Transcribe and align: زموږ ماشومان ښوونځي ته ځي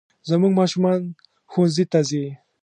زموږ 0.29 0.51
ماشومان 0.59 0.99
ښوونځي 1.51 1.85
ته 1.91 1.99
ځي 2.09 2.25